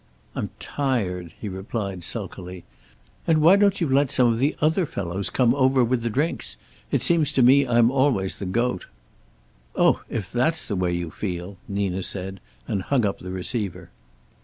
"I'm 0.33 0.49
tired," 0.59 1.31
he 1.39 1.47
replied, 1.47 2.01
sulkily. 2.01 2.63
"And 3.27 3.39
why 3.39 3.55
don't 3.55 3.79
you 3.79 3.87
let 3.87 4.09
some 4.09 4.33
of 4.33 4.39
the 4.39 4.55
other 4.59 4.87
fellows 4.87 5.29
come 5.29 5.53
over 5.53 5.83
with 5.83 6.01
the 6.01 6.09
drinks? 6.09 6.57
It 6.89 7.03
seems 7.03 7.31
to 7.33 7.43
me 7.43 7.67
I'm 7.67 7.91
always 7.91 8.39
the 8.39 8.47
goat." 8.47 8.87
"Oh, 9.75 10.01
if 10.09 10.31
that's 10.31 10.65
the 10.65 10.75
way 10.75 10.91
you 10.91 11.11
feel!" 11.11 11.57
Nina 11.67 12.01
said, 12.01 12.39
and 12.67 12.81
hung 12.81 13.05
up 13.05 13.19
the 13.19 13.29
receiver. 13.29 13.91